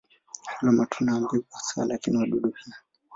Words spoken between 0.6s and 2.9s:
matunda na mbegu hasa, lakini wadudu pia.